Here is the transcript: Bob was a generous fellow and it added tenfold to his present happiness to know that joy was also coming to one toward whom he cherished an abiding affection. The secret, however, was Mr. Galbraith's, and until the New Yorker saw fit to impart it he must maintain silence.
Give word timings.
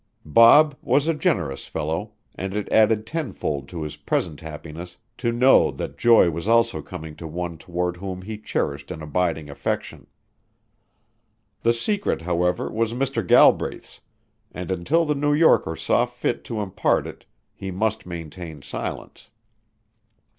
Bob 0.25 0.73
was 0.81 1.07
a 1.07 1.13
generous 1.13 1.67
fellow 1.67 2.13
and 2.33 2.55
it 2.55 2.67
added 2.73 3.05
tenfold 3.05 3.69
to 3.69 3.83
his 3.83 3.97
present 3.97 4.39
happiness 4.41 4.97
to 5.15 5.31
know 5.31 5.69
that 5.69 5.95
joy 5.95 6.27
was 6.27 6.47
also 6.47 6.81
coming 6.81 7.15
to 7.15 7.27
one 7.27 7.55
toward 7.55 7.97
whom 7.97 8.23
he 8.23 8.35
cherished 8.39 8.89
an 8.89 9.03
abiding 9.03 9.47
affection. 9.47 10.07
The 11.61 11.75
secret, 11.75 12.23
however, 12.23 12.71
was 12.71 12.95
Mr. 12.95 13.21
Galbraith's, 13.21 14.01
and 14.51 14.71
until 14.71 15.05
the 15.05 15.13
New 15.13 15.35
Yorker 15.35 15.75
saw 15.75 16.07
fit 16.07 16.43
to 16.45 16.61
impart 16.61 17.05
it 17.05 17.25
he 17.53 17.69
must 17.69 18.07
maintain 18.07 18.63
silence. 18.63 19.29